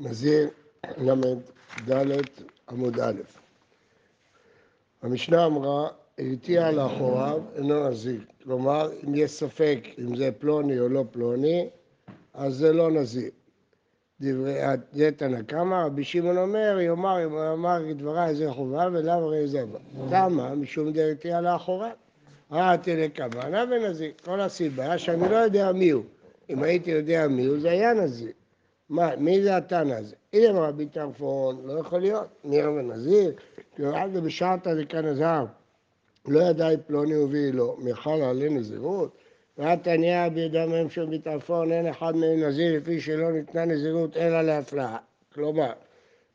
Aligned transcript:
נזיר 0.00 0.48
ל"ד 0.96 2.20
עמוד 2.70 3.00
א'. 3.00 3.20
המשנה 5.02 5.46
אמרה, 5.46 5.88
הרתיע 6.18 6.70
לאחוריו 6.70 7.40
אינו 7.54 7.88
נזיר. 7.88 8.20
כלומר, 8.44 8.90
אם 9.04 9.14
יש 9.14 9.30
ספק 9.30 9.80
אם 9.98 10.16
זה 10.16 10.30
פלוני 10.38 10.78
או 10.78 10.88
לא 10.88 11.04
פלוני, 11.10 11.68
אז 12.34 12.54
זה 12.54 12.72
לא 12.72 12.90
נזיר. 12.90 13.30
דברי, 14.20 14.58
זה 14.92 15.10
תנא 15.16 15.42
קמא, 15.42 15.86
רבי 15.86 16.04
שמעון 16.04 16.38
אומר, 16.38 16.78
יאמר, 16.80 17.24
אם 17.24 17.36
אמר 17.36 17.92
דבריי 17.92 18.34
זה 18.34 18.52
חובה 18.52 18.88
ולאו 18.92 19.12
הרי 19.12 19.48
זה 19.48 19.64
בא. 19.66 19.78
למה? 20.10 20.54
משום 20.54 20.92
דרתיע 20.92 21.40
לאחוריו. 21.40 21.90
ראתי 22.50 22.96
לכוונה 22.96 23.64
ונזיר. 23.70 24.12
כל 24.24 24.40
הסיבה 24.40 24.98
שאני 24.98 25.28
לא 25.28 25.36
יודע 25.36 25.72
מי 25.72 25.90
הוא. 25.90 26.04
אם 26.52 26.62
הייתי 26.62 26.90
יודע 26.90 27.28
מי 27.28 27.44
הוא, 27.44 27.60
זה 27.60 27.70
היה 27.70 27.94
נזיר. 27.94 28.32
מה, 28.88 29.16
מי 29.16 29.42
זה 29.42 29.56
התנא 29.56 29.92
הזה? 29.92 30.16
הנה 30.32 30.60
רבי 30.60 30.86
טרפון, 30.86 31.60
לא 31.64 31.80
יכול 31.80 32.00
להיות, 32.00 32.26
ניר 32.44 32.70
ונזיר, 32.70 33.32
כי 33.76 33.82
רק 33.82 34.10
בשעתא 34.10 34.74
דקן 34.74 35.04
הזהב, 35.04 35.46
לא 36.28 36.40
ידע 36.40 36.68
פלוני 36.86 37.16
ובי 37.16 37.52
לא, 37.52 37.76
מחל 37.78 38.22
עלי 38.22 38.48
נזירות, 38.48 39.16
והתניא 39.58 40.28
בידי 40.28 40.64
מהם 40.68 40.90
של 40.90 41.06
ביטרפון, 41.06 41.72
אין 41.72 41.86
אחד 41.86 42.16
מהם 42.16 42.42
נזיר 42.42 42.76
לפי 42.76 43.00
שלא 43.00 43.32
ניתנה 43.32 43.64
נזירות 43.64 44.16
אלא 44.16 44.42
להפלאה. 44.42 44.96
כלומר, 45.34 45.72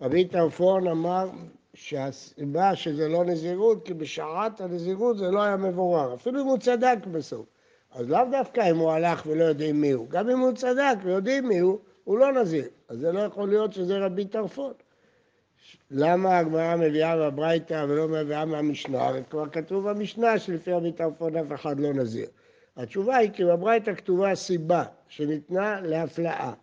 רבי 0.01 0.25
טרפון 0.25 0.87
אמר 0.87 1.29
שהסיבה 1.73 2.75
שזה 2.75 3.07
לא 3.07 3.25
נזירות, 3.25 3.85
כי 3.85 3.93
בשעת 3.93 4.61
הנזירות 4.61 5.17
זה 5.17 5.31
לא 5.31 5.41
היה 5.41 5.57
מבורר, 5.57 6.13
אפילו 6.13 6.41
אם 6.41 6.45
הוא 6.45 6.57
צדק 6.57 6.97
בסוף. 7.11 7.45
אז 7.91 8.09
לאו 8.09 8.19
דווקא 8.31 8.71
אם 8.71 8.77
הוא 8.77 8.91
הלך 8.91 9.23
ולא 9.25 9.43
יודעים 9.43 9.81
מי 9.81 9.91
הוא, 9.91 10.09
גם 10.09 10.29
אם 10.29 10.39
הוא 10.39 10.51
צדק 10.51 10.95
ויודעים 11.03 11.47
מי 11.47 11.59
הוא, 11.59 11.79
הוא 12.03 12.17
לא 12.17 12.31
נזיר. 12.31 12.65
אז 12.89 12.99
זה 12.99 13.11
לא 13.11 13.19
יכול 13.19 13.49
להיות 13.49 13.73
שזה 13.73 13.97
רבי 13.97 14.25
טרפון. 14.25 14.73
למה 15.91 16.37
הגמרא 16.37 16.75
מביאה 16.75 17.17
בברייתא 17.17 17.85
ולא 17.89 18.07
מביאה 18.07 18.45
מהמשנה? 18.45 19.07
הרי 19.07 19.23
כבר 19.29 19.49
כתוב 19.49 19.89
במשנה 19.89 20.39
שלפי 20.39 20.71
רבי 20.71 20.91
טרפון 20.91 21.35
אף 21.35 21.53
אחד 21.53 21.79
לא 21.79 21.93
נזיר. 21.93 22.27
התשובה 22.77 23.15
היא 23.15 23.31
כי 23.31 23.45
בברייתא 23.45 23.93
כתובה 23.93 24.35
סיבה 24.35 24.83
שניתנה 25.07 25.81
להפלאה. 25.81 26.53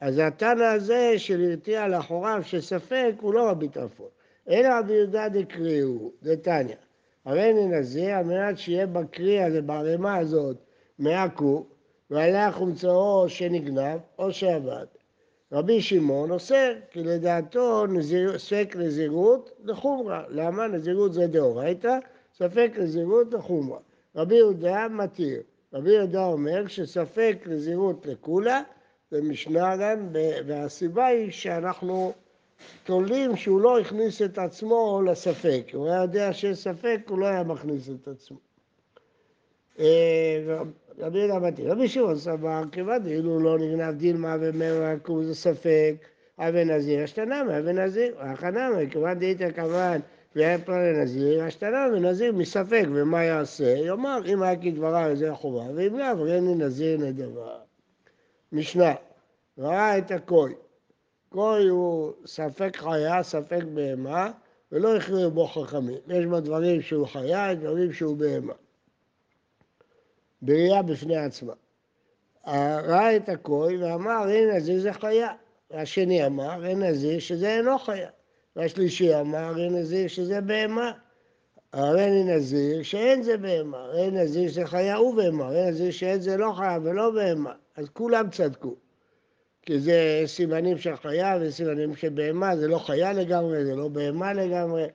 אז 0.00 0.18
התנא 0.18 0.64
הזה 0.64 1.14
של 1.18 1.44
הרתיע 1.50 1.88
לאחוריו 1.88 2.40
שספק 2.42 3.12
הוא 3.20 3.34
לא 3.34 3.50
רבי 3.50 3.68
טרפון. 3.68 4.08
אלא 4.48 4.68
רבי 4.78 4.92
יהודה 4.92 5.28
דקריאו, 5.28 6.10
דתניא. 6.22 6.74
הרי 7.26 7.50
אני 7.50 7.66
נזיר 7.66 8.14
על 8.14 8.24
מנת 8.24 8.58
שיהיה 8.58 8.86
בקרי 8.86 9.42
הזה, 9.42 9.62
בערימה 9.62 10.16
הזאת, 10.16 10.56
מאה 10.98 11.28
קוב, 11.28 11.66
ועליה 12.10 12.52
חומצאו 12.52 13.28
שנגנב 13.28 13.98
או 14.18 14.32
שעבד. 14.32 14.86
רבי 15.52 15.80
שמעון 15.80 16.30
אוסר, 16.30 16.72
כי 16.90 17.02
לדעתו 17.02 17.86
נזיר, 17.86 18.38
ספק 18.38 18.76
נזירות 18.78 19.50
לחומרה. 19.64 20.24
למה? 20.28 20.66
נזירות 20.66 21.12
זה 21.12 21.26
דאורייתא, 21.26 21.98
ספק 22.34 22.70
נזירות 22.78 23.34
לחומרה. 23.34 23.78
רבי 24.16 24.34
יהודה 24.34 24.88
מתיר. 24.88 25.42
רבי 25.72 25.90
יהודה 25.90 26.24
אומר 26.24 26.66
שספק 26.66 27.36
נזירות 27.46 28.06
לקולה, 28.06 28.62
זה 29.10 29.22
משנה 29.22 29.76
גם, 29.76 30.08
והסיבה 30.46 31.06
היא 31.06 31.30
שאנחנו 31.30 32.12
תולים 32.84 33.36
שהוא 33.36 33.60
לא 33.60 33.80
הכניס 33.80 34.22
את 34.22 34.38
עצמו 34.38 35.02
לספק. 35.06 35.62
הוא 35.72 35.86
היה 35.86 36.02
יודע 36.02 36.32
שיש 36.32 36.58
ספק, 36.58 36.98
הוא 37.08 37.18
לא 37.18 37.26
היה 37.26 37.42
מכניס 37.42 37.88
את 37.90 38.08
עצמו. 38.08 38.38
רבי 40.98 41.18
יהודה 41.18 41.38
מתיר. 41.38 41.72
רבי 41.72 41.88
שמעון 41.88 42.16
סבר, 42.16 42.62
כיוון 42.72 43.02
דאילו 43.02 43.40
לא 43.40 43.58
נגנב 43.58 43.94
דילמה 43.94 44.36
עקוב 44.92 45.22
זה 45.22 45.34
ספק, 45.34 45.94
אבי 46.38 46.64
נזיר, 46.64 47.04
אשתנמי, 47.04 47.58
אבי 47.58 47.72
נזיר, 47.72 48.14
הכנמי, 48.18 48.90
כיוון 48.90 49.18
דאיתא 49.18 49.50
כמובן 49.50 49.98
והיה 50.36 50.58
פרע 50.58 50.92
לנזיר, 50.92 51.48
אשתנמי 51.48 52.00
נזיר 52.00 52.32
מספק, 52.32 52.84
ומה 52.94 53.24
יעשה? 53.24 53.74
יאמר, 53.76 54.18
אם 54.26 54.42
היה 54.42 54.56
כדבריו 54.56 55.16
זה 55.16 55.32
החובה, 55.32 55.64
ואם 55.74 55.98
לאו, 55.98 56.22
ראיני 56.22 56.54
נזיר 56.54 56.98
נדבה. 56.98 57.56
משנה, 58.52 58.94
ראה 59.58 59.98
את 59.98 60.10
הכוי. 60.10 60.54
כוי 61.28 61.68
הוא 61.68 62.12
ספק 62.26 62.76
חיה, 62.76 63.22
ספק 63.22 63.62
בהמה, 63.74 64.30
ולא 64.72 64.96
הכריעו 64.96 65.30
בו 65.30 65.46
חכמים. 65.46 65.98
יש 66.08 66.26
בו 66.26 66.40
דברים 66.40 66.82
שהוא 66.82 67.06
חיה, 67.06 67.54
דברים 67.54 67.92
שהוא 67.92 68.16
בהמה. 68.16 68.52
בראייה 70.42 70.82
בפני 70.82 71.16
עצמה. 71.16 71.52
ראה 72.46 73.16
את 73.16 73.28
הכוי 73.28 73.84
ואמר, 73.84 74.28
אין 74.28 74.50
נזיר 74.50 74.80
זה 74.80 74.92
חיה. 74.92 75.28
והשני 75.70 76.26
אמר, 76.26 76.66
אין 76.66 76.82
נזיר 76.82 77.18
שזה 77.18 77.56
אינו 77.56 77.78
חיה. 77.78 78.10
והשלישי 78.56 79.20
אמר, 79.20 79.58
אין 79.58 79.76
נזיר 79.76 80.08
שזה 80.08 80.40
בהמה. 80.40 80.92
הרי 81.72 82.24
נזיר 82.24 82.82
שאין 82.82 83.22
זה 83.22 83.36
בהמה, 83.36 83.78
הרי 83.78 84.10
נזיר 84.10 84.48
שזה 84.48 84.66
חיה 84.66 85.00
ובהמה, 85.00 85.46
הרי 85.46 85.70
נזיר 85.70 85.90
שאין 85.90 86.20
זה 86.20 86.36
לא 86.36 86.52
חיה 86.56 86.78
ולא 86.82 87.10
בהמה. 87.10 87.52
אז 87.76 87.88
כולם 87.92 88.30
צדקו. 88.30 88.74
כי 89.66 89.80
זה 89.80 90.22
סימנים 90.26 90.78
של 90.78 90.96
חיה 90.96 91.38
וסימנים 91.40 91.96
של 91.96 92.08
בהמה, 92.08 92.56
זה 92.56 92.68
לא 92.68 92.78
חיה 92.78 93.12
לגמרי, 93.12 93.64
זה 93.64 93.74
לא 93.74 93.88
בהמה 93.88 94.32
לגמרי. 94.32 94.86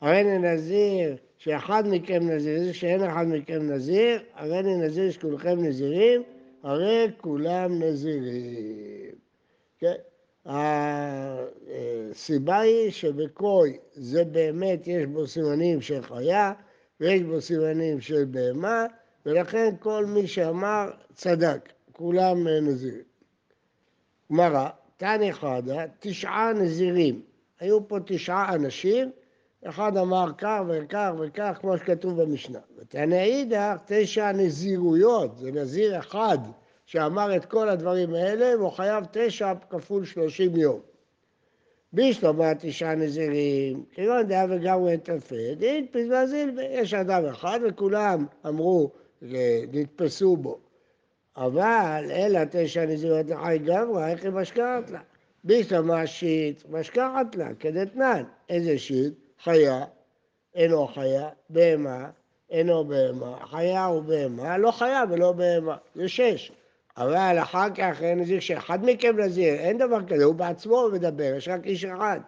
הרי 0.00 0.38
נזיר 0.38 1.16
שאחד 1.38 1.82
מכם 1.86 2.30
נזיר, 2.30 2.72
שאין 2.72 3.04
אחד 3.04 3.26
מכם 3.28 3.70
נזיר, 3.70 4.20
הרי 4.34 4.62
נזיר 4.62 5.10
שכולכם 5.10 5.64
נזירים, 5.64 6.22
הרי 6.62 7.10
כולם 7.20 7.82
נזירים. 7.82 9.14
כן? 9.78 9.94
הסיבה 12.16 12.58
היא 12.58 12.90
שבקוי 12.90 13.78
זה 13.92 14.24
באמת 14.24 14.86
יש 14.86 15.06
בו 15.06 15.26
סימנים 15.26 15.80
של 15.80 16.02
חיה 16.02 16.52
ויש 17.00 17.22
בו 17.22 17.40
סימנים 17.40 18.00
של 18.00 18.24
בהמה, 18.24 18.86
ולכן 19.26 19.74
כל 19.80 20.06
מי 20.06 20.26
שאמר 20.26 20.90
צדק, 21.14 21.68
כולם 21.92 22.48
נזירים. 22.48 23.07
גמרא, 24.32 24.68
תניא 24.96 25.32
חדא, 25.32 25.84
תשעה 26.00 26.52
נזירים. 26.52 27.20
היו 27.60 27.88
פה 27.88 27.98
תשעה 28.06 28.54
אנשים 28.54 29.10
אחד 29.64 29.96
אמר 29.96 30.30
כך 30.38 30.60
וכך 30.68 31.10
וכך, 31.18 31.58
כמו 31.60 31.78
שכתוב 31.78 32.22
במשנה. 32.22 32.58
וטענה 32.78 33.22
אידך, 33.22 33.76
תשע 33.86 34.32
נזירויות, 34.32 35.36
זה 35.36 35.52
נזיר 35.52 35.98
אחד 35.98 36.38
שאמר 36.86 37.36
את 37.36 37.44
כל 37.44 37.68
הדברים 37.68 38.14
האלה, 38.14 38.58
והוא 38.58 38.70
חייב 38.70 39.04
תשע 39.12 39.52
כפול 39.70 40.04
שלושים 40.04 40.56
יום. 40.56 40.80
בישלמה 41.92 42.54
תשעה 42.54 42.94
נזירים, 42.94 43.84
כגון 43.92 44.22
דעה 44.22 44.46
וגמרי 44.50 44.98
תפד, 44.98 45.62
הדפיס 45.62 46.06
ואזיל, 46.10 46.58
יש 46.70 46.94
אדם 46.94 47.26
אחד 47.26 47.60
וכולם 47.68 48.26
אמרו, 48.46 48.90
נתפסו 49.72 50.36
בו. 50.36 50.58
אבל 51.38 52.04
אלא 52.10 52.40
תשע 52.50 52.86
נזירויות 52.86 53.26
לחי 53.26 53.58
גמרי, 53.58 54.10
איך 54.10 54.24
היא 54.24 54.30
משקעת 54.30 54.90
לה? 54.90 55.00
בישלמה 55.44 56.06
שיט, 56.06 56.62
משקעת 56.70 57.36
לה, 57.36 57.48
כדתנן. 57.60 58.24
איזה 58.48 58.78
שיט? 58.78 59.14
חיה, 59.42 59.84
אינו 60.54 60.86
חיה, 60.86 61.28
בהמה, 61.50 62.10
אינו 62.50 62.84
בהמה, 62.84 63.36
חיה 63.50 63.88
ובהמה, 63.88 64.58
לא 64.58 64.70
חיה 64.70 65.02
ולא 65.10 65.32
בהמה, 65.32 65.76
זה 65.94 66.08
שש. 66.08 66.52
אבל 66.96 67.38
אחר 67.42 67.70
כך 67.74 68.02
אין 68.02 68.18
נזיר 68.18 68.40
שאחד 68.40 68.78
מכם 68.82 69.20
נזיר, 69.20 69.54
אין 69.54 69.78
דבר 69.78 70.06
כזה, 70.06 70.24
הוא 70.24 70.34
בעצמו 70.34 70.88
מדבר, 70.92 71.32
יש 71.36 71.48
רק 71.48 71.66
איש 71.66 71.84
אחד. 71.84 72.20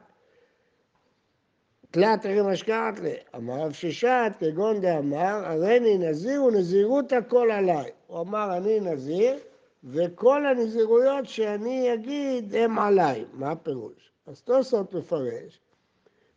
תלת 1.91 2.25
הרי 2.25 2.43
משקעת 2.43 3.01
לי, 3.01 3.15
אמר 3.37 3.55
רב 3.55 3.73
ששת, 3.73 4.33
כגון 4.41 4.81
דאמר, 4.81 5.43
הריני 5.45 5.99
נזיר 5.99 6.45
ונזירות 6.45 7.13
הכל 7.13 7.51
עליי. 7.51 7.91
הוא 8.07 8.21
אמר, 8.21 8.57
אני 8.57 8.81
נזיר, 8.81 9.37
וכל 9.85 10.47
הנזירויות 10.47 11.27
שאני 11.27 11.95
אגיד 11.95 12.55
הם 12.55 12.79
עליי. 12.79 13.25
מה 13.33 13.51
הפירוש? 13.51 14.13
אז 14.27 14.41
תוספות 14.43 14.95
מפרש, 14.95 15.61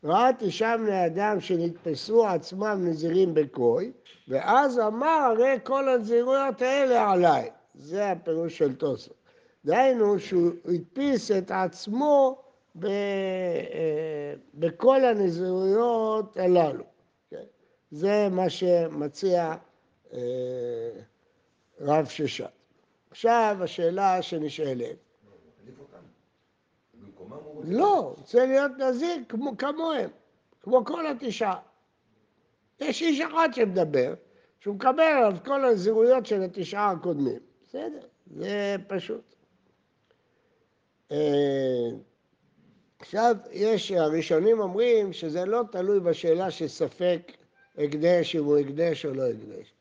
ראה 0.03 0.29
תשעה 0.39 0.77
בני 0.77 1.05
אדם 1.05 1.39
שנתפסו 1.39 2.27
עצמם 2.27 2.81
נזירים 2.83 3.33
בקוי, 3.33 3.91
ואז 4.27 4.79
אמר, 4.79 5.07
הרי 5.07 5.57
כל 5.63 5.89
הנזירויות 5.89 6.61
האלה 6.61 7.11
עליי. 7.11 7.49
זה 7.75 8.11
הפירוש 8.11 8.57
של 8.57 8.75
טוסו. 8.75 9.11
דהיינו 9.65 10.19
שהוא 10.19 10.51
הדפיס 10.65 11.31
את 11.31 11.51
עצמו 11.51 12.42
ב, 12.79 12.87
בכל 14.53 15.05
הנזירויות 15.05 16.37
הללו. 16.37 16.83
כן? 17.29 17.43
זה 17.91 18.27
מה 18.31 18.49
שמציע 18.49 19.55
אה, 20.13 20.19
רב 21.79 22.05
ששת. 22.05 22.49
עכשיו 23.11 23.57
השאלה 23.61 24.21
שנשאלת, 24.21 24.97
לא, 27.63 28.13
רוצה 28.17 28.45
להיות 28.45 28.71
נזיר 28.77 29.15
כמו, 29.29 29.57
כמוהם, 29.57 30.09
כמו 30.61 30.85
כל 30.85 31.07
התשעה. 31.07 31.59
יש 32.79 33.01
איש 33.01 33.21
אחד 33.21 33.49
שמדבר, 33.51 34.13
שהוא 34.59 34.75
מקבל 34.75 35.03
עליו 35.03 35.37
כל 35.45 35.65
הנזירויות 35.65 36.25
של 36.25 36.41
התשעה 36.41 36.91
הקודמים. 36.91 37.39
בסדר, 37.67 38.07
זה 38.27 38.75
פשוט. 38.87 39.35
אה, 43.03 43.07
עכשיו, 43.07 43.35
יש, 43.51 43.91
הראשונים 43.91 44.59
אומרים 44.59 45.13
שזה 45.13 45.45
לא 45.45 45.63
תלוי 45.71 45.99
בשאלה 45.99 46.51
שספק 46.51 47.31
הקדש, 47.77 48.35
אם 48.35 48.43
הוא 48.43 48.57
הקדש 48.57 49.05
או 49.05 49.13
לא 49.13 49.23
הקדש. 49.29 49.73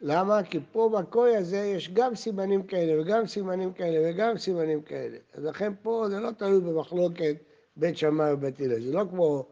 למה? 0.00 0.42
כי 0.42 0.58
פה 0.72 0.90
בקוי 0.98 1.36
הזה 1.36 1.56
יש 1.56 1.90
גם 1.92 2.14
סימנים 2.14 2.62
כאלה 2.62 3.02
וגם 3.02 3.26
סימנים 3.26 3.72
כאלה 3.72 4.10
וגם 4.10 4.38
סימנים 4.38 4.82
כאלה. 4.82 5.16
אז 5.34 5.44
לכן 5.44 5.72
פה 5.82 6.06
זה 6.10 6.20
לא 6.20 6.30
תלוי 6.30 6.60
במחלוקת 6.60 7.36
בית 7.76 7.96
שמאי 7.96 8.32
ובית 8.32 8.60
הלל. 8.60 8.80
זה 8.80 8.92
לא 8.92 9.04
כמו 9.10 9.46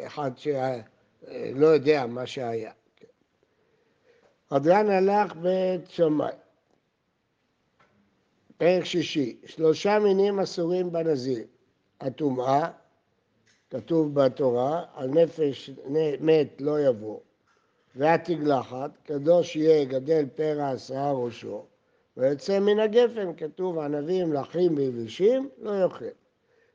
אחד 0.00 0.30
שלא 0.36 1.66
יודע 1.66 2.06
מה 2.06 2.26
שהיה. 2.26 2.72
הדרן 4.50 4.90
הלך 4.90 5.36
בית 5.36 5.90
שמאי. 5.90 6.32
פרק 8.58 8.84
שישי, 8.84 9.36
שלושה 9.46 9.98
מינים 9.98 10.40
אסורים 10.40 10.92
בנזיר. 10.92 11.44
הטומאה, 12.00 12.70
כתוב 13.70 14.14
בתורה, 14.14 14.84
על 14.94 15.08
נפש 15.08 15.70
מת 16.20 16.60
לא 16.60 16.80
יבוא. 16.80 17.18
והתגלחת, 17.96 18.90
קדוש 19.04 19.56
יהיה 19.56 19.84
גדל 19.84 20.24
פרע 20.34 20.70
עשרה 20.70 21.12
ראשו, 21.12 21.64
ויוצא 22.16 22.60
מן 22.60 22.78
הגפן, 22.78 23.34
כתוב 23.36 23.78
ענבים, 23.78 24.32
לחים 24.32 24.76
ויבשים, 24.76 25.48
לא 25.58 25.82
יאכל. 25.82 26.04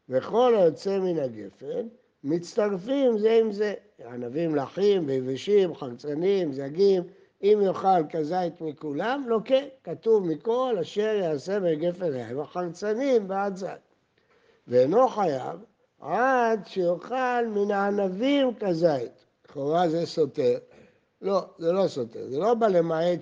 וכל 0.09 0.55
היוצא 0.55 0.99
מן 0.99 1.19
הגפן, 1.19 1.87
מצטרפים 2.23 3.17
זה 3.17 3.39
עם 3.41 3.51
זה. 3.51 3.73
ענבים, 4.13 4.55
לחים 4.55 5.07
ויבשים, 5.07 5.75
חרצנים, 5.75 6.53
זגים, 6.53 7.03
אם 7.43 7.59
יאכל 7.63 8.07
כזית 8.09 8.61
מכולם, 8.61 9.27
כן, 9.45 9.67
כתוב 9.83 10.27
מכל 10.27 10.75
אשר 10.81 11.15
יעשה 11.21 11.59
בגפן 11.59 12.11
להם, 12.11 12.39
החרצנים 12.39 13.29
ועד 13.29 13.55
זית. 13.55 13.84
ואינו 14.67 15.07
חייב 15.07 15.59
עד 16.01 16.67
שיאכל 16.67 17.45
מן 17.47 17.71
הענבים 17.71 18.53
כזית. 18.59 19.25
לכאורה 19.45 19.89
זה 19.89 20.05
סותר. 20.05 20.57
לא, 21.21 21.45
זה 21.57 21.71
לא 21.71 21.87
סותר. 21.87 22.29
זה 22.29 22.39
לא 22.39 22.53
בא 22.53 22.67
למעט 22.67 23.19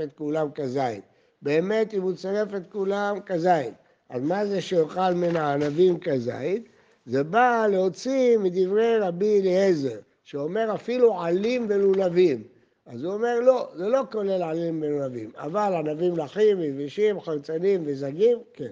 את 0.00 0.12
כולם 0.12 0.50
כזית. 0.50 1.04
באמת, 1.42 1.94
צירף 2.16 2.54
את 2.54 2.72
כולם 2.72 3.20
כזית. 3.20 3.74
אז 4.08 4.22
מה 4.22 4.46
זה 4.46 4.60
שיאכל 4.60 5.14
מן 5.14 5.36
הענבים 5.36 6.00
כזית? 6.00 6.68
זה 7.06 7.24
בא 7.24 7.66
להוציא 7.70 8.38
מדברי 8.38 8.98
רבי 8.98 9.40
אליעזר, 9.40 9.98
שאומר 10.24 10.74
אפילו 10.74 11.20
עלים 11.20 11.66
ולולבים. 11.68 12.42
אז 12.86 13.04
הוא 13.04 13.14
אומר, 13.14 13.40
לא, 13.40 13.68
זה 13.74 13.88
לא 13.88 14.02
כולל 14.12 14.42
עלים 14.42 14.82
ולולבים, 14.82 15.30
אבל 15.36 15.74
ענבים 15.74 16.16
לחים, 16.16 16.60
יבשים, 16.60 17.20
חרצנים 17.20 17.82
וזגים, 17.84 18.38
כן. 18.52 18.70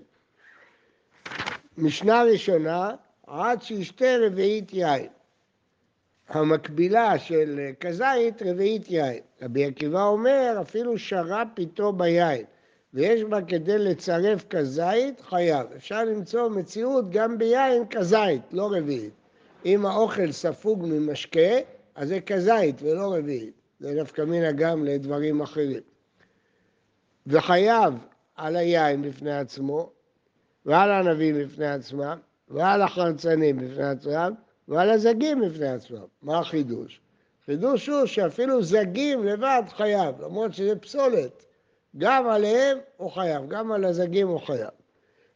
משנה 1.79 2.23
ראשונה, 2.23 2.91
עד 3.27 3.63
שישתה 3.63 4.17
רביעית 4.27 4.73
יין. 4.73 5.07
המקבילה 6.29 7.19
של 7.19 7.71
כזית, 7.81 8.43
רביעית 8.43 8.91
יין. 8.91 9.19
רבי 9.43 9.65
עקיבא 9.65 10.03
אומר, 10.03 10.59
אפילו 10.61 10.99
שר"פ 10.99 11.59
איתו 11.59 11.93
ביין, 11.93 12.45
ויש 12.95 13.25
בה 13.25 13.43
כדי 13.43 13.79
לצרף 13.79 14.45
כזית, 14.51 15.21
חייב. 15.21 15.67
אפשר 15.77 16.05
למצוא 16.05 16.49
מציאות 16.49 17.11
גם 17.11 17.39
ביין 17.39 17.83
כזית, 17.91 18.43
לא 18.53 18.71
רביעית. 18.73 19.13
אם 19.65 19.87
האוכל 19.87 20.33
ספוג 20.33 20.85
ממשקה, 20.87 21.59
אז 21.95 22.09
זה 22.09 22.21
כזית 22.21 22.83
ולא 22.83 23.15
רביעית. 23.15 23.55
זה 23.81 24.03
נפקא 24.03 24.23
מינה 24.23 24.53
גם 24.53 24.85
לדברים 24.85 25.41
אחרים. 25.41 25.81
וחייב 27.27 27.95
על 28.37 28.57
היין 28.57 29.03
בפני 29.03 29.39
עצמו, 29.39 29.91
ועל 30.69 30.91
הענבים 30.91 31.35
בפני 31.38 31.67
עצמם, 31.67 32.19
ועל 32.49 32.82
החרצנים 32.82 33.56
בפני 33.56 33.85
עצמם, 33.85 34.32
ועל 34.69 34.91
הזגים 34.91 35.41
בפני 35.41 35.69
עצמם. 35.69 36.05
מה 36.23 36.38
החידוש? 36.38 37.00
חידוש 37.47 37.88
הוא 37.88 38.06
שאפילו 38.06 38.62
זגים 38.62 39.25
לבד 39.25 39.62
חייב, 39.69 40.20
למרות 40.20 40.55
שזה 40.55 40.76
פסולת. 40.76 41.44
גם 41.99 42.29
עליהם 42.29 42.79
הוא 42.97 43.11
חייב, 43.11 43.49
גם 43.49 43.73
על 43.73 43.85
הזגים 43.85 44.29
הוא 44.29 44.41
חייב. 44.41 44.70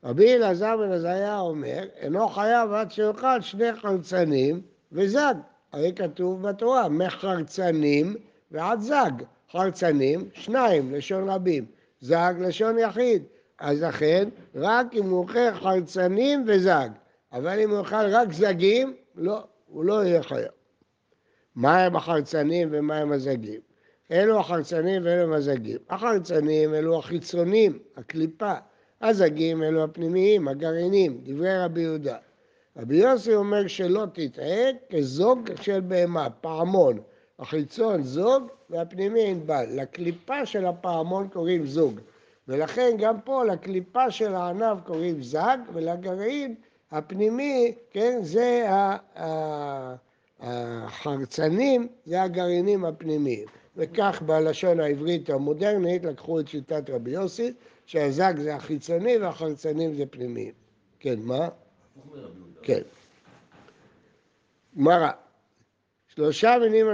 רבי 0.05 0.35
אלעזר 0.35 0.77
בן 0.77 0.93
עזריה 0.93 1.41
אומר, 1.41 1.85
אינו 1.97 2.29
חייב 2.29 2.73
עד 2.73 2.91
שיאכל 2.91 3.41
שני 3.41 3.73
חרצנים 3.73 4.61
וזג. 4.93 5.35
הרי 5.73 5.93
כתוב 5.97 6.49
בתורה, 6.49 6.89
מחרצנים 6.89 8.17
ועד 8.51 8.81
זג. 8.81 9.13
חרצנים, 9.53 10.29
שניים, 10.35 10.95
לשון 10.95 11.29
רבים. 11.29 11.65
זג, 12.01 12.35
לשון 12.41 12.79
יחיד. 12.79 13.23
אז 13.63 13.83
לכן, 13.83 14.29
רק 14.55 14.87
אם 14.95 15.05
הוא 15.05 15.19
אוכל 15.19 15.53
חרצנים 15.55 16.45
וזג. 16.47 16.89
אבל 17.33 17.59
אם 17.59 17.71
הוא 17.71 17.79
אוכל 17.79 18.07
רק 18.07 18.33
זגים, 18.33 18.95
לא, 19.15 19.45
הוא 19.67 19.85
לא 19.85 20.05
יהיה 20.05 20.23
חייב. 20.23 20.49
מה 21.55 21.85
הם 21.85 21.97
החרצנים 21.97 22.69
ומה 22.73 22.97
הם 22.97 23.13
הזגים? 23.13 23.61
אלו 24.13 24.41
החרצנים 24.41 25.03
ואלו 25.05 25.37
הזגים. 25.37 25.79
החרצנים 25.91 26.75
אלו 26.75 26.99
החיצונים, 26.99 27.79
הקליפה. 27.97 28.53
הזגים 29.01 29.63
אלו 29.63 29.85
הפנימיים, 29.85 30.49
הגרעינים, 30.49 31.21
דברי 31.23 31.59
רבי 31.59 31.81
יהודה. 31.81 32.17
רבי 32.77 32.97
יוסי 32.97 33.35
אומר 33.35 33.67
שלא 33.67 34.05
תטעה 34.13 34.71
כזוג 34.91 35.49
של 35.61 35.81
בהמה, 35.81 36.31
פעמון. 36.31 36.99
החיצון 37.39 38.03
זוג 38.03 38.43
והפנימי 38.71 39.27
ענבל. 39.27 39.67
לקליפה 39.69 40.47
של 40.47 40.67
הפעמון 40.67 41.29
קוראים 41.29 41.67
זוג. 41.67 42.01
ולכן 42.53 42.97
גם 42.99 43.21
פה 43.21 43.45
לקליפה 43.45 44.11
של 44.11 44.35
הענב 44.35 44.81
קוראים 44.81 45.23
זג, 45.23 45.59
ולגרעין 45.73 46.55
הפנימי, 46.91 47.75
כן, 47.91 48.19
זה 48.23 48.67
החרצנים, 50.41 51.89
זה 52.07 52.23
הגרעינים 52.23 52.85
הפנימיים. 52.85 53.45
וכך 53.77 54.23
בלשון 54.27 54.81
העברית 54.81 55.31
המודרנית 55.31 56.05
לקחו 56.05 56.41
את 56.41 56.49
שיטת 56.49 56.91
רבי 56.91 57.11
יוסי, 57.11 57.53
שהזג 57.87 58.35
זה 58.39 58.55
החיצוני 58.55 59.19
והחרצנים 59.19 59.95
זה 59.95 60.07
פנימיים. 60.07 60.53
כן, 61.01 61.21
מה? 61.23 61.49
כן. 62.63 62.83
גמרא, 64.79 65.11
שלושה 66.09 66.57
מינים 66.61 66.87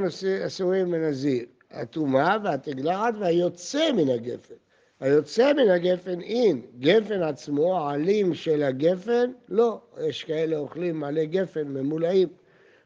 אסורים 0.46 0.90
בנזיר, 0.90 1.46
הטומאה 1.70 2.36
והתגלעת 2.44 3.14
והיוצא 3.20 3.92
מן 3.92 4.08
הגפן. 4.08 4.54
היוצא 5.00 5.52
מן 5.52 5.70
הגפן 5.70 6.20
אין, 6.20 6.62
גפן 6.78 7.22
עצמו, 7.22 7.78
העלים 7.78 8.34
של 8.34 8.62
הגפן, 8.62 9.30
לא, 9.48 9.80
יש 10.00 10.24
כאלה 10.24 10.56
אוכלים 10.56 11.00
מלא 11.00 11.24
גפן 11.24 11.68
ממולאים. 11.68 12.28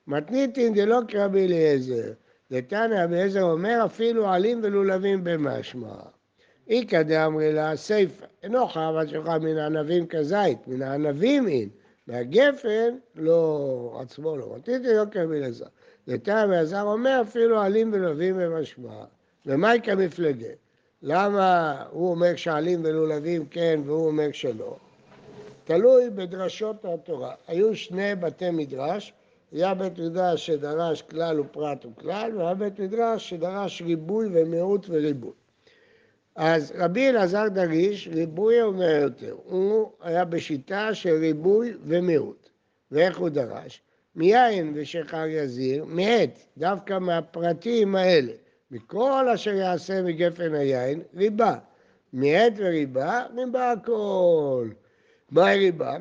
מתניתין 0.07 0.75
דלא 0.75 0.99
כרבי 1.09 1.47
אליעזר, 1.47 2.13
דתניא 2.51 3.05
רבי 3.05 3.15
אליעזר 3.15 3.43
אומר 3.43 3.83
אפילו 3.85 4.29
עלים 4.29 4.61
ולולבים 4.63 5.25
במשמע. 5.25 5.95
איכא 6.69 7.03
דאמרי 7.03 7.53
לה 7.53 7.77
סיפא, 7.77 8.27
אינו 8.43 8.69
חייב 8.69 8.97
עד 8.97 9.09
שלך 9.09 9.29
מן 9.29 9.57
הענבים 9.57 10.07
כזית, 10.07 10.59
מן 10.67 10.83
הענבים 10.83 11.49
אין, 11.49 11.69
מהגפן 12.07 12.97
לא, 13.15 13.99
עצמו 14.03 14.37
לא, 14.37 14.55
מתניתין 14.57 14.83
דלא 14.83 15.05
כרבי 15.11 15.37
אליעזר. 15.37 15.65
דתניא 16.09 16.43
רבי 16.43 16.53
אליעזר 16.53 16.83
אומר 16.83 17.23
אפילו 17.23 17.61
עלים 17.61 17.91
ולולבים 17.93 18.37
במשמע. 18.39 19.05
ומאי 19.47 19.81
כמפלגה? 19.83 20.62
למה 21.03 21.77
הוא 21.91 22.11
אומר 22.11 22.37
שעלים 22.37 22.81
ולולבים 22.85 23.47
כן 23.47 23.81
והוא 23.87 24.07
אומר 24.07 24.33
שלא? 24.33 24.77
תלוי 25.65 26.11
בדרשות 26.11 26.85
התורה. 26.85 27.35
היו 27.49 27.77
שני 27.77 28.15
בתי 28.15 28.51
מדרש, 28.51 29.13
היה 29.53 29.75
בית 29.75 29.99
מדרש 29.99 30.47
שדרש 30.47 31.03
כלל 31.03 31.41
ופרט 31.41 31.87
וכלל, 31.87 32.37
והיה 32.37 32.55
בית 32.55 32.81
מדרש 32.81 33.31
שדרש 33.31 33.83
ריבוי 33.83 34.29
ומיעוט 34.33 34.87
וריבוי. 34.89 35.33
אז 36.37 36.73
רבי 36.79 37.09
אלעזר 37.09 37.49
דריש, 37.49 38.09
ריבוי 38.09 38.63
אומר 38.63 39.01
יותר. 39.03 39.37
הוא 39.45 39.91
היה 40.01 40.25
בשיטה 40.25 40.95
של 40.95 41.19
ריבוי 41.21 41.75
ומיעוט. 41.85 42.49
ואיך 42.91 43.19
הוא 43.19 43.29
דרש? 43.29 43.83
מיין 44.17 44.73
ושחר 44.75 45.27
יזיר, 45.27 45.85
מעט, 45.85 46.39
דווקא 46.59 46.99
מהפרטים 46.99 47.95
האלה. 47.95 48.33
מכל 48.73 49.29
אשר 49.35 49.55
יעשה 49.55 50.03
מגפן 50.03 50.55
היין, 50.55 51.03
ריבה. 51.15 51.59
מעט 52.13 52.53
וריבה, 52.57 53.27
ריבה 53.37 53.73
הכל. 53.73 54.69
מהי 55.31 55.59
ריבה? 55.59 55.97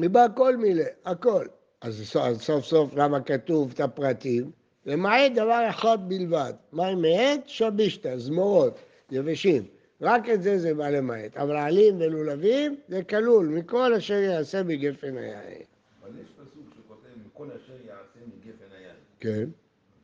ריבה 0.00 0.26
כל 0.36 0.56
מילה, 0.56 0.84
הכל. 1.04 1.46
אז 1.80 2.14
סוף 2.38 2.64
סוף 2.64 2.94
למה 2.94 3.20
כתוב 3.20 3.70
את 3.74 3.80
הפרטים? 3.80 4.50
למעט 4.86 5.32
דבר 5.32 5.66
אחד 5.70 5.98
בלבד. 6.08 6.52
מהי 6.72 6.94
מעט? 6.94 7.40
שבישתא, 7.46 8.16
זמורות, 8.16 8.78
יבשים. 9.10 9.62
רק 10.00 10.28
את 10.28 10.42
זה 10.42 10.58
זה 10.58 10.74
בא 10.74 10.88
למעט. 10.88 11.36
אבל 11.36 11.56
עלים 11.56 12.00
ולולבים 12.00 12.76
זה 12.88 13.04
כלול, 13.04 13.46
מכל 13.46 13.94
אשר 13.94 14.14
יעשה 14.14 14.62
מגפן 14.62 15.16
היין. 15.16 15.62
אבל 16.02 16.10
יש 16.22 16.28
פסוק 16.28 16.74
שכותב, 16.76 17.08
מכל 17.26 17.46
אשר 17.50 17.72
יעשה 17.86 18.18
מגפן 18.26 18.76
היין. 18.76 18.96
כן. 19.20 19.44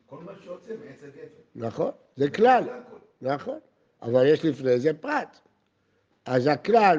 כל 0.06 0.18
מה 0.24 0.32
שיוצא 0.42 0.72
מעץ 0.84 1.02
הגפן. 1.02 1.39
נכון, 1.54 1.90
זה 2.16 2.30
כלל, 2.30 2.64
נכון, 3.22 3.58
אבל 4.02 4.26
יש 4.26 4.44
לפני 4.44 4.80
זה 4.80 4.90
פרט. 4.94 5.38
אז 6.24 6.46
הכלל. 6.46 6.98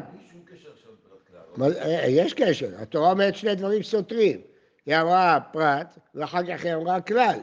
מה- 1.58 1.66
אה, 1.68 2.06
יש 2.10 2.34
קשר, 2.34 2.70
התורה 2.82 3.12
אומרת 3.12 3.36
שני 3.36 3.56
דברים 3.56 3.84
סותרים. 3.84 4.42
היא 4.86 4.96
אמרה 4.98 5.40
פרט, 5.52 5.98
ואחר 6.16 6.40
כך 6.48 6.66
היא 6.66 6.74
אמרה 6.76 7.02
כלל. 7.02 7.40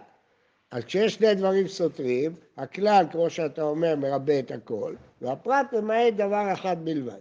אז 0.71 0.85
כשיש 0.85 1.15
שני 1.15 1.35
דברים 1.35 1.69
סותרים, 1.69 2.35
הכלל, 2.57 3.05
כמו 3.13 3.31
שאתה 3.31 3.63
אומר, 3.63 3.97
מרבה 3.97 4.39
את 4.39 4.51
הכל, 4.51 4.95
והפרט 5.23 5.73
ממעט 5.73 6.15
דבר 6.15 6.53
אחד 6.53 6.77
בלבד. 6.85 7.21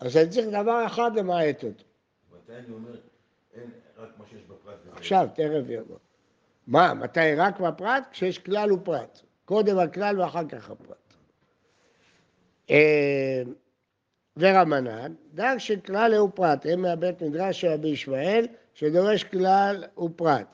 אז 0.00 0.16
אני 0.16 0.28
צריך 0.28 0.46
דבר 0.48 0.86
אחד 0.86 1.10
למעט 1.16 1.64
אותו. 1.64 1.84
מתי 2.32 2.52
אני 2.52 2.72
אומר, 2.74 2.96
אין 3.54 3.70
רק 3.96 4.08
מה 4.18 4.24
שיש 4.30 4.42
בפרט. 4.42 4.74
עכשיו, 4.96 5.28
תכף 5.34 5.64
יבוא. 5.68 5.96
מה, 6.70 6.94
מתי 6.94 7.34
רק 7.34 7.60
בפרט? 7.60 8.04
כשיש 8.10 8.38
כלל 8.38 8.72
ופרט. 8.72 9.20
קודם 9.44 9.78
הכלל 9.78 10.20
ואחר 10.20 10.48
כך 10.48 10.70
הפרט. 10.70 11.14
אה, 12.70 13.42
ורמנן, 14.36 15.14
דג 15.34 15.54
שכלל 15.58 16.14
הוא 16.14 16.30
פרט, 16.34 16.66
הם 16.66 16.82
מהבית 16.82 17.22
מדרש 17.22 17.60
של 17.60 17.68
רבי 17.68 17.88
ישמעאל, 17.88 18.46
שדורש 18.74 19.24
כלל 19.24 19.84
ופרט. 19.98 20.46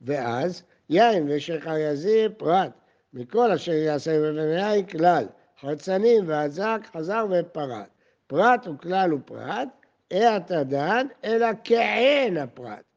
ואז 0.00 0.62
יין 0.90 1.26
ושכר 1.30 1.76
יזיר 1.78 2.32
פרט, 2.36 2.70
מכל 3.12 3.52
אשר 3.52 3.72
יעשה 3.72 4.18
בבן 4.20 4.48
יין 4.48 4.86
כלל, 4.86 5.26
חרצנים 5.60 6.28
והזק 6.28 6.80
חזר 6.96 7.26
ופרט. 7.30 7.88
פרט 8.26 8.66
הוא 8.66 8.78
כלל 8.78 9.14
ופרט, 9.14 9.68
אה 10.12 10.36
אתה 10.36 10.64
דן, 10.64 11.06
אלא 11.24 11.48
כעין 11.64 12.36
הפרט. 12.36 12.95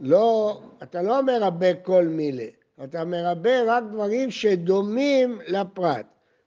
לא, 0.00 0.60
אתה 0.82 1.02
לא 1.02 1.22
מרבה 1.22 1.74
כל 1.74 2.04
מילה, 2.04 2.46
אתה 2.84 3.04
מרבה 3.04 3.62
רק 3.66 3.84
דברים 3.92 4.30
שדומים 4.30 5.40
לפרט. 5.46 6.06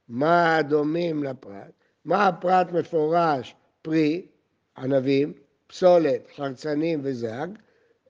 מה 0.10 0.60
דומים 0.62 1.24
לפרט? 1.24 1.72
מה 2.06 2.28
הפרט 2.28 2.72
מפורש? 2.72 3.56
פרי, 3.82 4.26
ענבים, 4.78 5.34
פסולת, 5.68 6.28
חרצנים 6.36 7.00
וזג, 7.04 7.48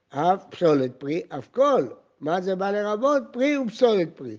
אף 0.08 0.44
פסולת 0.50 0.90
פרי, 0.98 1.22
אף 1.28 1.48
כל. 1.50 1.86
מה 2.20 2.40
זה 2.40 2.56
בא 2.56 2.70
לרבות? 2.70 3.22
פרי 3.32 3.58
ופסולת 3.58 4.08
פרי. 4.16 4.36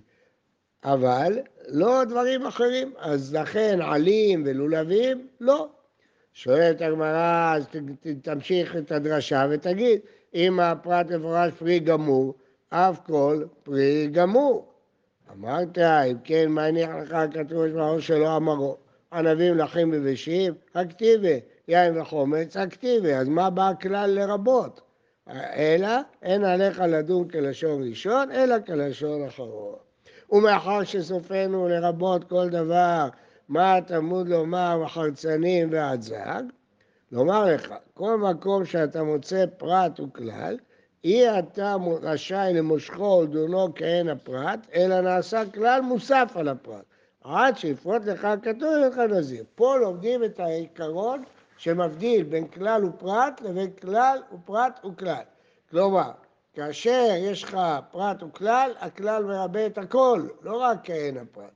אבל 0.84 1.38
לא 1.68 2.04
דברים 2.04 2.46
אחרים. 2.46 2.92
אז 2.98 3.34
לכן 3.34 3.78
עלים 3.82 4.42
ולולבים, 4.46 5.28
לא. 5.40 5.68
שואלת 6.32 6.80
הגמרא, 6.80 7.54
אז 7.56 7.66
תמשיך 8.22 8.76
את 8.76 8.92
הדרשה 8.92 9.46
ותגיד, 9.50 10.00
אם 10.34 10.60
הפרט 10.60 11.10
מפורש 11.10 11.52
פרי 11.52 11.80
גמור, 11.80 12.34
אף 12.70 13.00
כל 13.06 13.44
פרי 13.62 14.08
גמור. 14.12 14.72
אמרת, 15.32 15.78
אם 15.78 16.16
כן, 16.24 16.48
מה 16.48 16.64
הניח 16.64 16.90
לך 16.90 17.16
כתוב 17.32 17.66
בשמעו 17.66 18.00
שלא 18.00 18.36
אמרו? 18.36 18.76
ענבים 19.12 19.58
לחים 19.58 19.94
יבשים, 19.94 20.54
הכתיבה, 20.74 21.28
יין 21.68 22.00
וחומץ, 22.00 22.56
הכתיבה. 22.56 23.18
אז 23.18 23.28
מה 23.28 23.50
בא 23.50 23.68
הכלל 23.68 24.10
לרבות? 24.10 24.80
אלא, 25.56 25.88
אין 26.22 26.44
עליך 26.44 26.82
לדון 26.88 27.28
כלשון 27.28 27.88
ראשון, 27.88 28.30
אלא 28.30 28.56
כלשון 28.66 29.26
אחרון. 29.26 29.74
ומאחר 30.30 30.84
שסופנו 30.84 31.68
לרבות 31.68 32.24
כל 32.24 32.48
דבר, 32.48 33.08
מה 33.48 33.78
תלמוד 33.86 34.28
לומר 34.28 34.80
בחרצנים 34.84 35.68
ועד 35.72 36.02
זג? 36.02 36.42
לומר 37.14 37.44
לך, 37.44 37.74
כל 37.94 38.16
מקום 38.16 38.64
שאתה 38.64 39.02
מוצא 39.02 39.44
פרט 39.58 40.00
וכלל, 40.00 40.58
אי 41.04 41.38
אתה 41.38 41.76
רשאי 42.02 42.52
למושכו 42.54 43.18
ולדונו 43.22 43.74
כעין 43.74 44.08
הפרט, 44.08 44.66
אלא 44.74 45.00
נעשה 45.00 45.42
כלל 45.54 45.80
מוסף 45.80 46.32
על 46.34 46.48
הפרט. 46.48 46.84
עד 47.24 47.58
שיפרוט 47.58 48.04
לך 48.04 48.28
כתוב 48.42 48.74
לך 48.86 48.98
נזיר. 48.98 49.44
פה 49.54 49.76
לומדים 49.76 50.24
את 50.24 50.40
העיקרון 50.40 51.22
שמבדיל 51.56 52.22
בין 52.22 52.48
כלל 52.48 52.84
ופרט 52.84 53.40
לבין 53.40 53.70
כלל 53.80 54.18
ופרט 54.34 54.80
וכלל. 54.84 55.22
כלומר, 55.70 56.10
כאשר 56.54 57.04
יש 57.16 57.44
לך 57.44 57.58
פרט 57.90 58.22
וכלל, 58.22 58.70
הכלל 58.80 59.24
מרבה 59.24 59.66
את 59.66 59.78
הכל, 59.78 60.26
לא 60.42 60.56
רק 60.56 60.78
כעין 60.84 61.16
הפרט. 61.18 61.54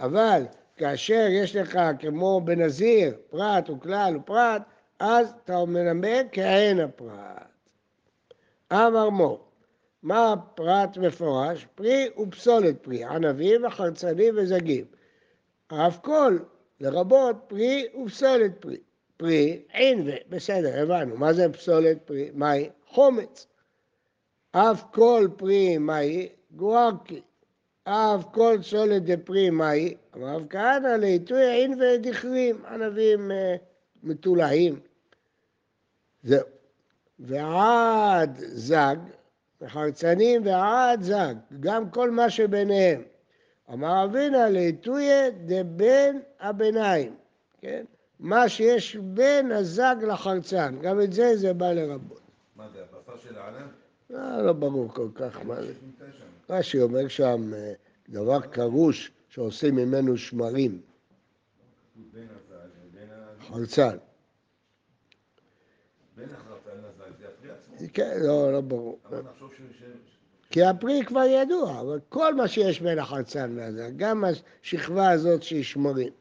אבל 0.00 0.42
כאשר 0.76 1.26
יש 1.30 1.56
לך, 1.56 1.78
כמו 1.98 2.40
בנזיר, 2.40 3.14
פרט 3.30 3.70
וכלל 3.70 4.16
ופרט, 4.16 4.62
אז 5.00 5.32
אתה 5.44 5.64
מלמד 5.64 6.26
כעין 6.32 6.80
הפרט. 6.80 7.48
אמר 8.72 9.10
מור, 9.10 9.44
מה 10.02 10.34
פרט 10.54 10.96
מפורש? 10.96 11.66
פרי 11.74 12.08
ופסולת 12.18 12.82
פרי, 12.82 13.04
ענבים 13.04 13.64
וחרצנים 13.64 14.34
וזגים. 14.36 14.84
אף 15.68 15.98
כל, 16.02 16.38
לרבות 16.80 17.36
פרי 17.48 17.86
ופסולת 18.02 18.52
פרי. 18.60 18.76
פרי, 19.16 19.62
ענווה, 19.74 20.14
בסדר, 20.28 20.82
הבנו. 20.82 21.16
מה 21.16 21.32
זה 21.32 21.52
פסולת 21.52 21.98
פרי? 22.04 22.30
מהי? 22.34 22.70
חומץ. 22.86 23.46
אף 24.52 24.84
כל 24.92 25.28
פרי 25.36 25.78
מהי? 25.78 26.28
גוארקי. 26.50 27.20
אף 27.84 28.24
כל 28.32 28.62
סולת 28.62 29.04
דפרי 29.04 29.50
מהי? 29.50 29.94
אמר 30.16 30.38
כהנא 30.50 30.88
לעיתוי 30.88 31.64
ענווה 31.64 31.96
דכרים, 31.96 32.64
ענבים 32.64 33.30
אה, 33.30 33.56
מטולאים. 34.02 34.80
זהו. 36.22 36.46
ועד 37.18 38.38
זג, 38.38 38.96
וחרצנים 39.60 40.46
ועד 40.46 41.02
זג, 41.02 41.34
גם 41.60 41.90
כל 41.90 42.10
מה 42.10 42.30
שביניהם. 42.30 43.02
אמר 43.72 44.04
אבינה 44.04 44.48
לעיתויה 44.48 45.30
דבין 45.30 46.20
הביניים, 46.40 47.14
כן? 47.60 47.84
מה 48.20 48.48
שיש 48.48 48.96
בין 48.96 49.52
הזג 49.52 49.96
לחרצן, 50.02 50.76
גם 50.82 51.00
את 51.00 51.12
זה 51.12 51.36
זה 51.36 51.52
בא 51.52 51.72
לרבות. 51.72 52.20
מה 52.56 52.68
זה, 52.72 52.82
הבשר 52.82 53.28
של 53.28 53.38
הענב? 53.38 53.66
לא, 54.10 54.46
לא 54.46 54.52
ברור 54.52 54.88
כל 54.94 55.08
כך 55.14 55.46
מה 55.46 55.62
זה. 55.62 55.72
רש"י 56.50 56.80
אומר 56.80 57.08
שם 57.08 57.54
אה, 57.54 57.72
דבר 58.08 58.40
קרוש 58.40 59.12
שעושים 59.28 59.76
ממנו 59.76 60.16
שמרים. 60.16 60.80
חרצן. 63.48 63.96
בין 66.20 66.78
לזל, 66.78 67.12
זה 67.18 67.26
הפרי 67.28 67.50
עצמו. 67.50 67.88
כן, 67.92 68.16
לא, 68.20 68.52
לא 68.52 68.60
ברור. 68.60 68.98
אבל 69.08 69.22
נחשוב 69.32 69.50
ש... 69.54 69.60
ש- 69.78 69.84
כי 70.50 70.62
הפרי 70.64 71.02
כבר 71.06 71.24
ידוע, 71.24 71.80
אבל 71.80 72.00
כל 72.08 72.34
מה 72.34 72.48
שיש 72.48 72.80
בין 72.80 72.98
החרצן 72.98 73.56
לזה, 73.56 73.90
גם 73.96 74.24
השכבה 74.24 75.10
הזאת 75.10 75.42
שהיא 75.42 75.64
שמרים. 75.64 76.12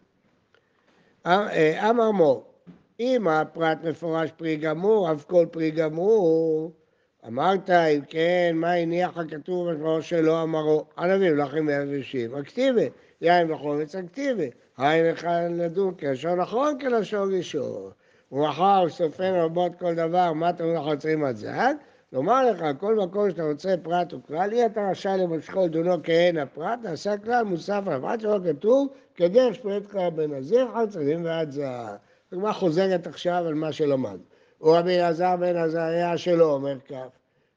אה, 1.25 1.89
אמר 1.89 2.11
מור, 2.11 2.43
אם 2.99 3.27
הפרט 3.27 3.77
מפורש 3.83 4.31
פרי 4.31 4.55
גמור, 4.57 5.11
אף 5.11 5.25
כל 5.25 5.45
פרי 5.51 5.71
גמור, 5.71 6.71
אמרת, 7.27 7.69
אם 7.69 8.01
כן, 8.07 8.51
מה 8.55 8.71
הניח 8.71 9.17
הכתוב 9.17 9.71
משמעו 9.71 10.01
שלא 10.01 10.43
אמרו? 10.43 10.85
ענבים, 10.97 11.37
לחם 11.37 11.67
ויבשים, 11.67 12.35
הכתיבה, 12.35 12.81
יין 13.21 13.51
וחומץ, 13.51 13.95
הכתיבה. 13.95 14.43
היין 14.77 15.05
לך 15.05 15.27
לדון 15.49 15.93
כלשון 15.95 16.39
אחרון 16.39 16.79
כלשון 16.79 17.35
ראשון. 17.35 17.91
ומאחר 18.31 18.89
סופר 18.89 19.43
רבות 19.43 19.75
כל 19.75 19.95
דבר, 19.95 20.33
מה 20.33 20.49
אתם 20.49 20.73
לחוצרים 20.73 21.23
עד 21.23 21.35
זג? 21.35 21.73
לומר 22.13 22.51
לך, 22.51 22.65
כל 22.79 22.95
מקום 22.95 23.29
שאתה 23.29 23.43
רוצה 23.43 23.75
פרט 23.83 24.13
וכלל, 24.13 24.49
אי 24.53 24.65
אתה 24.65 24.89
רשאי 24.91 25.17
למשכו 25.17 25.65
לדונו 25.65 26.03
כעין 26.03 26.37
הפרט, 26.37 26.79
נעשה 26.83 27.17
כלל 27.17 27.43
מוסף 27.43 27.81
עליו, 27.85 28.07
עד 28.07 28.21
שלא 28.21 28.39
כתוב, 28.45 28.87
כדרך 29.15 29.55
שפלט 29.55 29.83
לך 29.85 29.95
בנזיר, 30.15 30.67
חצרים 30.75 31.25
ועד 31.25 31.51
זהב. 31.51 31.95
הגמרא 32.31 32.51
חוזרת 32.51 33.07
עכשיו 33.07 33.43
על 33.47 33.53
מה 33.53 33.71
שלמד. 33.71 34.17
הוא 34.57 34.77
רבי 34.77 34.99
אלעזר 34.99 35.35
בן 35.35 35.57
עזריה 35.57 36.17
שלא 36.17 36.53
אומר 36.53 36.79
כך. 36.89 37.07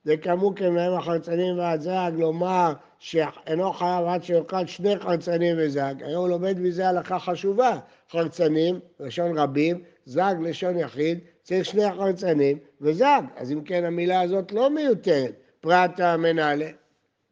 דקמו 0.06 0.54
כמהם 0.54 0.92
החרצנים 0.92 1.58
ועד 1.58 1.80
זג, 1.80 2.12
לומר 2.18 2.72
שאינו 2.98 3.72
חייב 3.72 4.06
עד 4.06 4.24
שיאכל 4.24 4.66
שני 4.66 4.98
חרצנים 4.98 5.56
וזג. 5.58 5.94
היום 6.00 6.20
הוא 6.20 6.28
לומד 6.28 6.60
מזה 6.60 6.88
הלכה 6.88 7.18
חשובה. 7.18 7.78
חרצנים, 8.10 8.80
לשון 9.00 9.38
רבים, 9.38 9.82
זג, 10.06 10.34
לשון 10.40 10.78
יחיד, 10.78 11.18
צריך 11.42 11.64
שני 11.64 11.92
חרצנים 11.92 12.58
וזג. 12.80 13.22
אז 13.36 13.52
אם 13.52 13.64
כן 13.64 13.84
המילה 13.84 14.20
הזאת 14.20 14.52
לא 14.52 14.70
מיותרת, 14.70 15.32
פרט 15.60 16.00
המנהלה. 16.00 16.70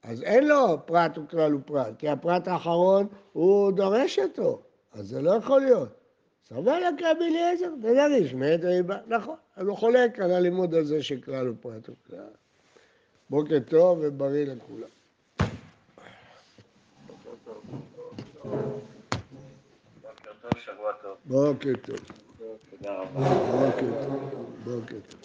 אז 0.03 0.23
אין 0.23 0.49
לו 0.49 0.87
פרט 0.87 1.19
וכלל 1.19 1.55
ופרט, 1.55 1.99
כי 1.99 2.09
הפרט 2.09 2.49
האחרון 2.49 3.07
הוא 3.33 3.73
דורש 3.73 4.19
אותו, 4.19 4.63
אז 4.93 5.09
זה 5.09 5.23
לא 5.23 5.31
יכול 5.31 5.61
להיות. 5.61 5.89
סבל 6.49 6.79
לה 6.79 6.89
כרבי 6.99 7.25
אליעזר, 7.25 7.71
דנריש, 7.81 8.35
מאת 8.35 8.65
ריבה, 8.65 8.99
נכון, 9.07 9.37
אז 9.57 9.67
הוא 9.67 9.77
חולק 9.77 10.21
על 10.21 10.31
הלימוד 10.31 10.75
הזה 10.75 11.03
של 11.03 11.21
כלל 11.21 11.49
ופרט 11.49 11.89
וכלל. 11.89 12.25
בוקר 13.31 13.59
טוב 13.69 13.99
ובריא 14.03 14.47
לכולם. 14.47 14.89
בוקר 21.25 21.73
טוב, 21.83 21.97
תודה 22.83 22.95
רבה. 22.95 23.21
בוקר 23.31 24.05
טוב. 24.05 24.47
בוקר 24.65 24.97
טוב. 25.09 25.21